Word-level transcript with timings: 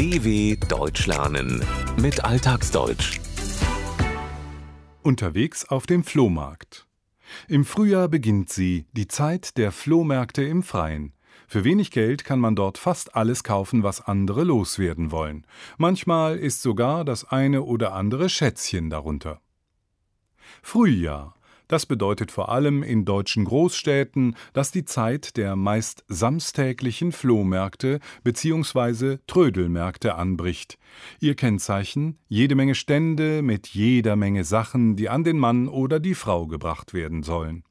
DW 0.00 0.56
Deutsch 0.66 1.06
lernen 1.06 1.62
mit 2.00 2.24
Alltagsdeutsch. 2.24 3.20
Unterwegs 5.02 5.68
auf 5.68 5.84
dem 5.84 6.04
Flohmarkt. 6.04 6.86
Im 7.48 7.66
Frühjahr 7.66 8.08
beginnt 8.08 8.48
sie, 8.48 8.86
die 8.92 9.08
Zeit 9.08 9.58
der 9.58 9.72
Flohmärkte 9.72 10.42
im 10.42 10.62
Freien. 10.62 11.12
Für 11.46 11.64
wenig 11.64 11.90
Geld 11.90 12.24
kann 12.24 12.40
man 12.40 12.56
dort 12.56 12.78
fast 12.78 13.14
alles 13.14 13.44
kaufen, 13.44 13.82
was 13.82 14.00
andere 14.00 14.44
loswerden 14.44 15.10
wollen. 15.10 15.46
Manchmal 15.76 16.38
ist 16.38 16.62
sogar 16.62 17.04
das 17.04 17.26
eine 17.26 17.60
oder 17.60 17.92
andere 17.92 18.30
Schätzchen 18.30 18.88
darunter. 18.88 19.42
Frühjahr. 20.62 21.34
Das 21.70 21.86
bedeutet 21.86 22.32
vor 22.32 22.48
allem 22.48 22.82
in 22.82 23.04
deutschen 23.04 23.44
Großstädten, 23.44 24.34
dass 24.52 24.72
die 24.72 24.84
Zeit 24.84 25.36
der 25.36 25.54
meist 25.54 26.02
samstäglichen 26.08 27.12
Flohmärkte 27.12 28.00
bzw. 28.24 29.18
Trödelmärkte 29.28 30.16
anbricht. 30.16 30.78
Ihr 31.20 31.36
Kennzeichen 31.36 32.18
jede 32.26 32.56
Menge 32.56 32.74
Stände 32.74 33.42
mit 33.42 33.68
jeder 33.68 34.16
Menge 34.16 34.42
Sachen, 34.42 34.96
die 34.96 35.08
an 35.08 35.22
den 35.22 35.38
Mann 35.38 35.68
oder 35.68 36.00
die 36.00 36.16
Frau 36.16 36.48
gebracht 36.48 36.92
werden 36.92 37.22
sollen. 37.22 37.62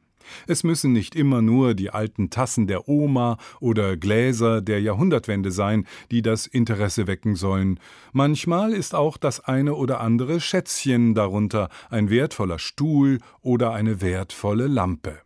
Es 0.47 0.63
müssen 0.63 0.91
nicht 0.91 1.15
immer 1.15 1.41
nur 1.41 1.73
die 1.73 1.89
alten 1.89 2.29
Tassen 2.29 2.67
der 2.67 2.87
Oma 2.87 3.37
oder 3.59 3.97
Gläser 3.97 4.61
der 4.61 4.81
Jahrhundertwende 4.81 5.51
sein, 5.51 5.85
die 6.11 6.21
das 6.21 6.47
Interesse 6.47 7.07
wecken 7.07 7.35
sollen. 7.35 7.79
Manchmal 8.11 8.73
ist 8.73 8.95
auch 8.95 9.17
das 9.17 9.39
eine 9.39 9.75
oder 9.75 10.01
andere 10.01 10.39
Schätzchen 10.39 11.15
darunter, 11.15 11.69
ein 11.89 12.09
wertvoller 12.09 12.59
Stuhl 12.59 13.19
oder 13.41 13.71
eine 13.71 14.01
wertvolle 14.01 14.67
Lampe. 14.67 15.19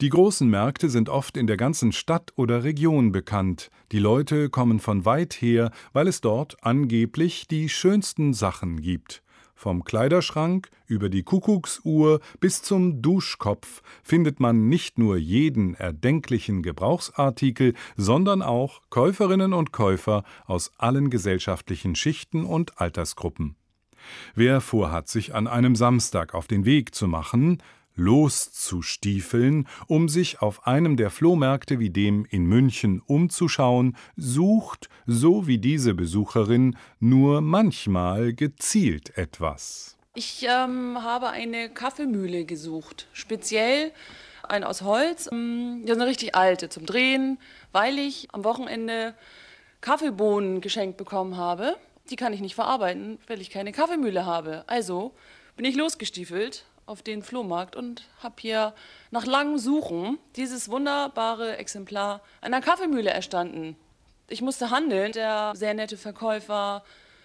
Die 0.00 0.08
großen 0.08 0.48
Märkte 0.50 0.90
sind 0.90 1.08
oft 1.08 1.36
in 1.36 1.46
der 1.46 1.56
ganzen 1.56 1.92
Stadt 1.92 2.32
oder 2.34 2.64
Region 2.64 3.12
bekannt. 3.12 3.70
Die 3.92 4.00
Leute 4.00 4.50
kommen 4.50 4.80
von 4.80 5.04
weit 5.04 5.34
her, 5.34 5.70
weil 5.92 6.08
es 6.08 6.20
dort 6.20 6.56
angeblich 6.64 7.46
die 7.46 7.68
schönsten 7.68 8.34
Sachen 8.34 8.82
gibt. 8.82 9.22
Vom 9.54 9.84
Kleiderschrank 9.84 10.68
über 10.86 11.08
die 11.08 11.22
Kuckucksuhr 11.22 12.20
bis 12.40 12.62
zum 12.62 13.02
Duschkopf 13.02 13.82
findet 14.02 14.40
man 14.40 14.68
nicht 14.68 14.98
nur 14.98 15.16
jeden 15.16 15.74
erdenklichen 15.74 16.62
Gebrauchsartikel, 16.62 17.74
sondern 17.96 18.42
auch 18.42 18.82
Käuferinnen 18.90 19.52
und 19.52 19.72
Käufer 19.72 20.24
aus 20.46 20.72
allen 20.78 21.10
gesellschaftlichen 21.10 21.94
Schichten 21.94 22.44
und 22.44 22.80
Altersgruppen. 22.80 23.56
Wer 24.34 24.60
vorhat, 24.60 25.08
sich 25.08 25.34
an 25.34 25.46
einem 25.46 25.76
Samstag 25.76 26.34
auf 26.34 26.46
den 26.46 26.64
Weg 26.64 26.94
zu 26.94 27.08
machen, 27.08 27.62
loszustiefeln, 27.96 29.68
um 29.86 30.08
sich 30.08 30.40
auf 30.42 30.66
einem 30.66 30.96
der 30.96 31.10
Flohmärkte 31.10 31.78
wie 31.78 31.90
dem 31.90 32.26
in 32.30 32.46
München 32.46 33.00
umzuschauen, 33.06 33.96
sucht, 34.16 34.88
so 35.06 35.46
wie 35.46 35.58
diese 35.58 35.94
Besucherin, 35.94 36.76
nur 37.00 37.40
manchmal 37.40 38.32
gezielt 38.32 39.16
etwas. 39.16 39.96
Ich 40.14 40.46
ähm, 40.48 41.02
habe 41.02 41.30
eine 41.30 41.68
Kaffeemühle 41.70 42.44
gesucht, 42.44 43.08
speziell 43.12 43.92
eine 44.44 44.68
aus 44.68 44.82
Holz, 44.82 45.28
ähm, 45.32 45.84
eine 45.88 46.06
richtig 46.06 46.34
alte 46.34 46.68
zum 46.68 46.86
Drehen, 46.86 47.38
weil 47.72 47.98
ich 47.98 48.28
am 48.32 48.44
Wochenende 48.44 49.14
Kaffeebohnen 49.80 50.60
geschenkt 50.60 50.96
bekommen 50.96 51.36
habe. 51.36 51.76
Die 52.10 52.16
kann 52.16 52.32
ich 52.32 52.40
nicht 52.40 52.54
verarbeiten, 52.54 53.18
weil 53.26 53.40
ich 53.40 53.50
keine 53.50 53.72
Kaffeemühle 53.72 54.24
habe. 54.24 54.64
Also 54.66 55.14
bin 55.56 55.64
ich 55.64 55.74
losgestiefelt 55.74 56.64
auf 56.86 57.02
den 57.02 57.22
Flohmarkt 57.22 57.76
und 57.76 58.02
habe 58.22 58.34
hier 58.38 58.74
nach 59.10 59.26
langem 59.26 59.58
Suchen 59.58 60.18
dieses 60.36 60.68
wunderbare 60.68 61.56
Exemplar 61.56 62.20
einer 62.40 62.60
Kaffeemühle 62.60 63.10
erstanden. 63.10 63.76
Ich 64.28 64.42
musste 64.42 64.70
handeln. 64.70 65.12
Der 65.12 65.52
sehr 65.54 65.74
nette 65.74 65.96
Verkäufer 65.96 66.84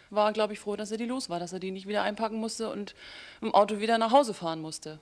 war, 0.09 0.33
glaube 0.33 0.53
ich, 0.53 0.59
froh, 0.59 0.75
dass 0.75 0.91
er 0.91 0.97
die 0.97 1.05
los 1.05 1.29
war, 1.29 1.39
dass 1.39 1.53
er 1.53 1.59
die 1.59 1.71
nicht 1.71 1.87
wieder 1.87 2.03
einpacken 2.03 2.37
musste 2.37 2.69
und 2.69 2.95
im 3.41 3.53
Auto 3.53 3.79
wieder 3.79 3.97
nach 3.97 4.11
Hause 4.11 4.33
fahren 4.33 4.61
musste. 4.61 4.99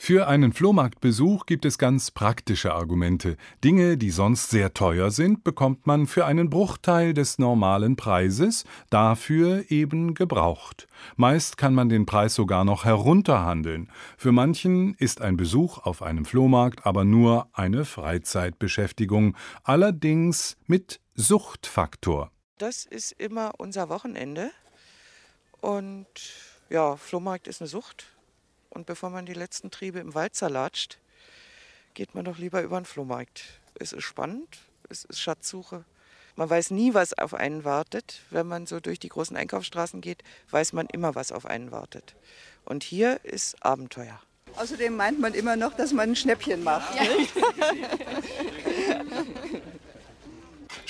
Für 0.00 0.28
einen 0.28 0.52
Flohmarktbesuch 0.52 1.44
gibt 1.44 1.64
es 1.64 1.76
ganz 1.76 2.12
praktische 2.12 2.72
Argumente. 2.72 3.36
Dinge, 3.64 3.98
die 3.98 4.10
sonst 4.10 4.48
sehr 4.48 4.72
teuer 4.72 5.10
sind, 5.10 5.42
bekommt 5.42 5.88
man 5.88 6.06
für 6.06 6.24
einen 6.24 6.48
Bruchteil 6.48 7.12
des 7.12 7.38
normalen 7.40 7.96
Preises, 7.96 8.64
dafür 8.90 9.70
eben 9.70 10.14
gebraucht. 10.14 10.86
Meist 11.16 11.58
kann 11.58 11.74
man 11.74 11.88
den 11.88 12.06
Preis 12.06 12.36
sogar 12.36 12.64
noch 12.64 12.84
herunterhandeln. 12.84 13.90
Für 14.16 14.30
manchen 14.30 14.94
ist 14.94 15.20
ein 15.20 15.36
Besuch 15.36 15.78
auf 15.78 16.00
einem 16.00 16.24
Flohmarkt 16.24 16.86
aber 16.86 17.04
nur 17.04 17.48
eine 17.52 17.84
Freizeitbeschäftigung, 17.84 19.36
allerdings 19.64 20.56
mit 20.68 21.00
Suchtfaktor. 21.16 22.30
Das 22.56 22.86
ist 22.86 23.12
immer 23.12 23.52
unser 23.58 23.88
Wochenende. 23.88 24.52
Und 25.60 26.06
ja, 26.70 26.96
Flohmarkt 26.96 27.48
ist 27.48 27.60
eine 27.60 27.68
Sucht. 27.68 28.06
Und 28.70 28.86
bevor 28.86 29.10
man 29.10 29.26
die 29.26 29.34
letzten 29.34 29.70
Triebe 29.70 29.98
im 29.98 30.14
Wald 30.14 30.34
zerlatscht, 30.34 30.98
geht 31.94 32.14
man 32.14 32.24
doch 32.24 32.38
lieber 32.38 32.62
über 32.62 32.80
den 32.80 32.84
Flohmarkt. 32.84 33.44
Es 33.74 33.92
ist 33.92 34.04
spannend, 34.04 34.58
es 34.88 35.04
ist 35.04 35.20
Schatzsuche. 35.20 35.84
Man 36.36 36.48
weiß 36.48 36.70
nie, 36.70 36.94
was 36.94 37.18
auf 37.18 37.34
einen 37.34 37.64
wartet. 37.64 38.20
Wenn 38.30 38.46
man 38.46 38.66
so 38.66 38.78
durch 38.78 39.00
die 39.00 39.08
großen 39.08 39.36
Einkaufsstraßen 39.36 40.00
geht, 40.00 40.22
weiß 40.50 40.72
man 40.72 40.86
immer, 40.86 41.16
was 41.16 41.32
auf 41.32 41.46
einen 41.46 41.72
wartet. 41.72 42.14
Und 42.64 42.84
hier 42.84 43.24
ist 43.24 43.64
Abenteuer. 43.64 44.20
Außerdem 44.54 44.94
meint 44.94 45.18
man 45.18 45.34
immer 45.34 45.56
noch, 45.56 45.74
dass 45.74 45.92
man 45.92 46.10
ein 46.10 46.16
Schnäppchen 46.16 46.62
macht. 46.62 46.94
Ja. 46.94 47.02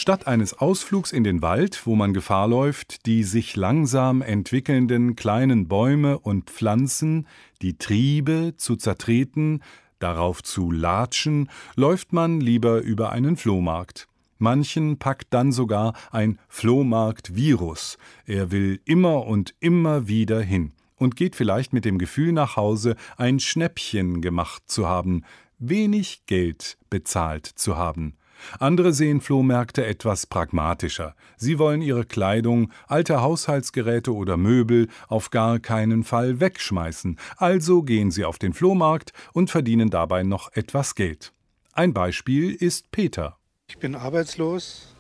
Statt 0.08 0.26
eines 0.26 0.54
Ausflugs 0.54 1.12
in 1.12 1.22
den 1.22 1.42
Wald, 1.42 1.82
wo 1.84 1.94
man 1.94 2.14
Gefahr 2.14 2.48
läuft, 2.48 3.04
die 3.04 3.24
sich 3.24 3.56
langsam 3.56 4.22
entwickelnden 4.22 5.16
kleinen 5.16 5.68
Bäume 5.68 6.18
und 6.18 6.48
Pflanzen, 6.48 7.26
die 7.60 7.76
Triebe 7.76 8.54
zu 8.56 8.76
zertreten, 8.76 9.62
darauf 9.98 10.42
zu 10.42 10.70
latschen, 10.70 11.50
läuft 11.76 12.14
man 12.14 12.40
lieber 12.40 12.80
über 12.80 13.12
einen 13.12 13.36
Flohmarkt. 13.36 14.08
Manchen 14.38 14.98
packt 14.98 15.26
dann 15.34 15.52
sogar 15.52 15.92
ein 16.10 16.38
Flohmarkt-Virus. 16.48 17.98
Er 18.24 18.50
will 18.50 18.80
immer 18.86 19.26
und 19.26 19.54
immer 19.60 20.08
wieder 20.08 20.40
hin 20.40 20.72
und 20.96 21.16
geht 21.16 21.36
vielleicht 21.36 21.74
mit 21.74 21.84
dem 21.84 21.98
Gefühl 21.98 22.32
nach 22.32 22.56
Hause, 22.56 22.96
ein 23.18 23.40
Schnäppchen 23.40 24.22
gemacht 24.22 24.62
zu 24.68 24.88
haben, 24.88 25.24
wenig 25.58 26.22
Geld 26.24 26.78
bezahlt 26.88 27.44
zu 27.44 27.76
haben. 27.76 28.17
Andere 28.58 28.92
sehen 28.92 29.20
Flohmärkte 29.20 29.84
etwas 29.86 30.26
pragmatischer. 30.26 31.14
Sie 31.36 31.58
wollen 31.58 31.82
ihre 31.82 32.04
Kleidung, 32.04 32.72
alte 32.86 33.20
Haushaltsgeräte 33.20 34.14
oder 34.14 34.36
Möbel 34.36 34.88
auf 35.08 35.30
gar 35.30 35.58
keinen 35.58 36.04
Fall 36.04 36.40
wegschmeißen, 36.40 37.18
also 37.36 37.82
gehen 37.82 38.10
sie 38.10 38.24
auf 38.24 38.38
den 38.38 38.52
Flohmarkt 38.52 39.12
und 39.32 39.50
verdienen 39.50 39.90
dabei 39.90 40.22
noch 40.22 40.52
etwas 40.52 40.94
Geld. 40.94 41.32
Ein 41.72 41.94
Beispiel 41.94 42.54
ist 42.54 42.90
Peter. 42.90 43.36
Ich 43.68 43.78
bin 43.78 43.94
arbeitslos 43.94 44.94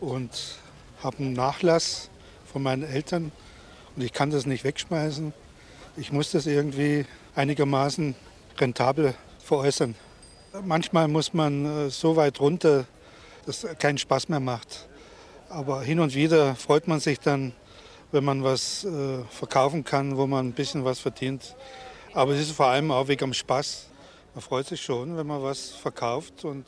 und 0.00 0.58
habe 1.02 1.18
einen 1.18 1.32
Nachlass 1.32 2.10
von 2.44 2.62
meinen 2.62 2.82
Eltern 2.82 3.32
und 3.94 4.02
ich 4.02 4.12
kann 4.12 4.30
das 4.30 4.46
nicht 4.46 4.64
wegschmeißen. 4.64 5.32
Ich 5.96 6.10
muss 6.10 6.30
das 6.30 6.46
irgendwie 6.46 7.04
einigermaßen 7.34 8.14
rentabel 8.58 9.14
veräußern. 9.38 9.94
Manchmal 10.60 11.08
muss 11.08 11.32
man 11.32 11.64
äh, 11.64 11.90
so 11.90 12.14
weit 12.14 12.38
runter, 12.38 12.84
dass 13.46 13.64
es 13.64 13.78
keinen 13.78 13.96
Spaß 13.96 14.28
mehr 14.28 14.38
macht. 14.38 14.86
Aber 15.48 15.80
hin 15.80 15.98
und 15.98 16.14
wieder 16.14 16.54
freut 16.56 16.86
man 16.86 17.00
sich 17.00 17.18
dann, 17.18 17.54
wenn 18.10 18.22
man 18.22 18.44
was 18.44 18.84
äh, 18.84 19.24
verkaufen 19.30 19.82
kann, 19.82 20.18
wo 20.18 20.26
man 20.26 20.48
ein 20.48 20.52
bisschen 20.52 20.84
was 20.84 21.00
verdient. 21.00 21.56
Aber 22.12 22.32
es 22.32 22.40
ist 22.42 22.52
vor 22.52 22.66
allem 22.66 22.90
auch 22.90 23.08
wegen 23.08 23.30
dem 23.30 23.32
Spaß. 23.34 23.86
Man 24.34 24.42
freut 24.42 24.66
sich 24.66 24.82
schon, 24.82 25.16
wenn 25.16 25.26
man 25.26 25.42
was 25.42 25.70
verkauft 25.70 26.44
und 26.44 26.66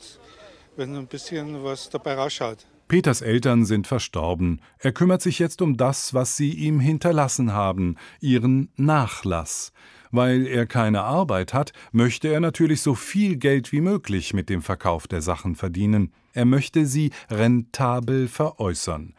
wenn 0.75 0.95
ein 0.95 1.05
bisschen 1.05 1.63
was 1.63 1.87
dabei 1.87 2.15
rausschaut. 2.15 2.65
Peters 2.87 3.21
Eltern 3.21 3.65
sind 3.65 3.87
verstorben. 3.87 4.61
Er 4.77 4.91
kümmert 4.91 5.21
sich 5.21 5.39
jetzt 5.39 5.61
um 5.61 5.75
das, 5.75 6.13
was 6.13 6.37
sie 6.37 6.51
ihm 6.51 6.79
hinterlassen 6.79 7.51
haben, 7.51 7.95
ihren 8.19 8.69
Nachlass. 8.75 9.73
Weil 10.11 10.45
er 10.45 10.67
keine 10.67 11.01
Arbeit 11.01 11.53
hat, 11.53 11.73
möchte 11.91 12.27
er 12.27 12.39
natürlich 12.39 12.81
so 12.81 12.93
viel 12.93 13.37
Geld 13.37 13.71
wie 13.71 13.81
möglich 13.81 14.33
mit 14.33 14.49
dem 14.49 14.61
Verkauf 14.61 15.07
der 15.07 15.21
Sachen 15.21 15.55
verdienen. 15.55 16.13
Er 16.33 16.45
möchte 16.45 16.85
sie 16.85 17.11
rentabel 17.29 18.27
veräußern. 18.27 19.15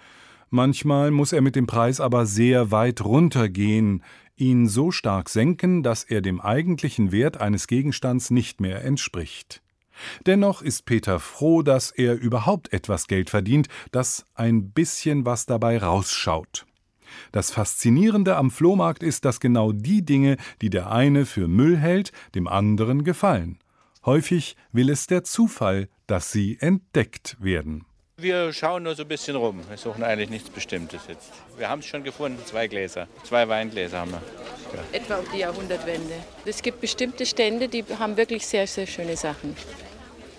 Manchmal 0.48 1.10
muss 1.10 1.32
er 1.32 1.40
mit 1.40 1.56
dem 1.56 1.66
Preis 1.66 2.00
aber 2.00 2.24
sehr 2.24 2.70
weit 2.70 3.04
runtergehen, 3.04 4.04
ihn 4.36 4.68
so 4.68 4.92
stark 4.92 5.28
senken, 5.28 5.82
dass 5.82 6.04
er 6.04 6.20
dem 6.20 6.40
eigentlichen 6.40 7.10
Wert 7.10 7.40
eines 7.40 7.66
Gegenstands 7.66 8.30
nicht 8.30 8.60
mehr 8.60 8.84
entspricht. 8.84 9.62
Dennoch 10.26 10.62
ist 10.62 10.84
Peter 10.84 11.20
froh, 11.20 11.62
dass 11.62 11.90
er 11.90 12.14
überhaupt 12.14 12.72
etwas 12.72 13.06
Geld 13.06 13.31
verdient, 13.31 13.69
dass 13.93 14.25
ein 14.34 14.70
bisschen 14.70 15.26
was 15.26 15.46
dabei 15.46 15.78
rausschaut. 15.78 16.66
Das 17.32 17.50
Faszinierende 17.50 18.37
am 18.37 18.50
Flohmarkt 18.50 19.02
ist, 19.02 19.25
dass 19.25 19.40
genau 19.40 19.72
die 19.72 20.04
Dinge, 20.04 20.37
die 20.60 20.70
der 20.70 20.90
eine 20.90 21.26
für 21.26 21.48
Müll 21.48 21.76
hält, 21.76 22.12
dem 22.34 22.48
anderen 22.48 23.04
gefallen. 23.04 23.58
Häufig 24.04 24.56
will 24.72 24.90
es 24.90 25.06
der 25.06 25.25
Zufall, 25.25 25.88
dass 26.06 26.31
sie 26.31 26.58
entdeckt 26.60 27.37
werden. 27.40 27.84
Wir 28.19 28.50
schauen 28.54 28.84
nur 28.84 28.94
so 28.94 29.02
ein 29.02 29.08
bisschen 29.08 29.37
rum. 29.37 29.60
Wir 29.69 29.76
suchen 29.76 30.02
eigentlich 30.02 30.31
nichts 30.31 30.49
Bestimmtes 30.49 31.02
jetzt. 31.06 31.32
Wir 31.58 31.69
haben 31.69 31.81
es 31.81 31.87
schon 31.87 32.02
gefunden, 32.02 32.38
zwei 32.46 32.66
Gläser. 32.66 33.08
Zwei 33.25 33.46
Weingläser 33.46 33.99
haben 33.99 34.12
wir. 34.12 34.22
Ja. 34.75 34.99
Etwa 34.99 35.16
um 35.16 35.26
die 35.34 35.40
Jahrhundertwende. 35.40 36.14
Es 36.46 36.62
gibt 36.62 36.81
bestimmte 36.81 37.26
Stände, 37.26 37.69
die 37.69 37.84
haben 37.99 38.16
wirklich 38.16 38.46
sehr, 38.46 38.66
sehr 38.66 38.87
schöne 38.87 39.16
Sachen. 39.16 39.54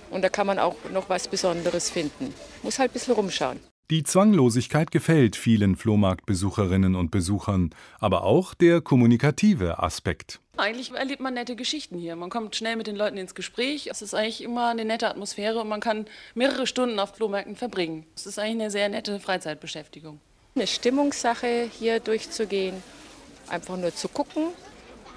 Und 0.10 0.22
da 0.24 0.30
kann 0.30 0.48
man 0.48 0.60
auch 0.60 0.76
noch 0.92 1.10
was 1.10 1.28
Besonderes 1.28 1.90
finden. 1.90 2.34
Muss 2.64 2.80
halt 2.80 2.92
ein 2.92 2.94
bisschen 2.94 3.14
rumschauen. 3.14 3.60
Die 3.90 4.04
Zwanglosigkeit 4.04 4.92
gefällt 4.92 5.38
vielen 5.38 5.78
Flohmarktbesucherinnen 5.78 6.94
und 6.94 7.10
Besuchern, 7.10 7.70
aber 8.00 8.24
auch 8.24 8.54
der 8.54 8.82
kommunikative 8.82 9.80
Aspekt. 9.80 10.42
Eigentlich 10.58 10.92
erlebt 10.92 11.22
man 11.22 11.36
nette 11.36 11.56
Geschichten 11.56 11.98
hier. 11.98 12.18
Man 12.18 12.30
kommt 12.30 12.58
schnell 12.58 12.76
mit 12.76 12.88
den 12.88 12.98
Leuten 12.98 13.16
ins 13.16 13.34
Gespräch. 13.34 13.88
Es 13.90 14.02
ist 14.02 14.14
eigentlich 14.14 14.44
immer 14.44 14.68
eine 14.68 14.84
nette 14.84 15.08
Atmosphäre 15.08 15.62
und 15.62 15.70
man 15.70 15.80
kann 15.80 16.06
mehrere 16.36 16.68
Stunden 16.68 17.00
auf 17.00 17.16
Flohmärkten 17.16 17.56
verbringen. 17.56 18.06
Es 18.14 18.26
ist 18.26 18.40
eigentlich 18.40 18.64
eine 18.64 18.72
sehr 18.72 18.90
nette 18.90 19.22
Freizeitbeschäftigung. 19.22 20.20
Eine 20.56 20.68
Stimmungssache 20.68 21.70
hier 21.72 22.02
durchzugehen, 22.02 22.84
einfach 23.48 23.78
nur 23.78 23.96
zu 23.96 24.10
gucken. 24.10 24.48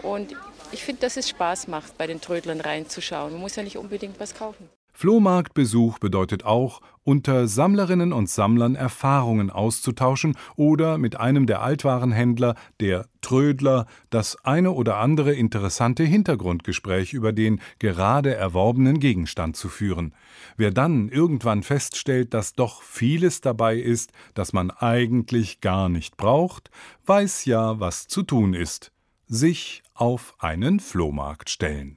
Und 0.02 0.36
ich 0.70 0.84
finde, 0.84 1.00
dass 1.00 1.16
es 1.16 1.28
Spaß 1.28 1.66
macht, 1.66 1.98
bei 1.98 2.06
den 2.06 2.20
Trödlern 2.20 2.60
reinzuschauen. 2.60 3.32
Man 3.32 3.40
muss 3.40 3.56
ja 3.56 3.64
nicht 3.64 3.78
unbedingt 3.78 4.20
was 4.20 4.36
kaufen. 4.36 4.69
Flohmarktbesuch 5.00 5.99
bedeutet 5.99 6.44
auch, 6.44 6.82
unter 7.05 7.49
Sammlerinnen 7.49 8.12
und 8.12 8.29
Sammlern 8.29 8.75
Erfahrungen 8.75 9.49
auszutauschen 9.49 10.37
oder 10.56 10.99
mit 10.99 11.19
einem 11.19 11.47
der 11.47 11.62
Altwarenhändler, 11.62 12.55
der 12.81 13.06
Trödler, 13.23 13.87
das 14.11 14.44
eine 14.44 14.73
oder 14.73 14.99
andere 14.99 15.32
interessante 15.32 16.05
Hintergrundgespräch 16.05 17.14
über 17.14 17.32
den 17.32 17.62
gerade 17.79 18.35
erworbenen 18.35 19.00
Gegenstand 19.00 19.56
zu 19.56 19.70
führen. 19.70 20.12
Wer 20.58 20.70
dann 20.70 21.08
irgendwann 21.08 21.62
feststellt, 21.62 22.35
dass 22.35 22.53
doch 22.53 22.82
vieles 22.82 23.41
dabei 23.41 23.76
ist, 23.79 24.12
das 24.35 24.53
man 24.53 24.70
eigentlich 24.70 25.62
gar 25.62 25.88
nicht 25.88 26.19
braucht, 26.19 26.70
weiß 27.06 27.46
ja, 27.46 27.81
was 27.81 28.06
zu 28.06 28.23
tun 28.23 28.53
ist. 28.53 28.93
Sich 29.26 29.82
auf 29.94 30.35
einen 30.41 30.79
Flohmarkt 30.79 31.49
stellen 31.49 31.96